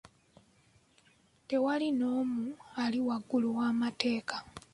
Tewali 1.47 1.87
n'omu 1.97 2.43
ali 2.83 2.99
waggulu 3.07 3.47
w'amateeka. 3.57 4.37